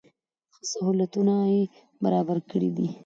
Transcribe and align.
ښه 0.53 0.63
سهولتونه 0.71 1.33
یې 1.53 1.61
برابر 2.03 2.37
کړي 2.51 2.69
دي. 2.77 2.87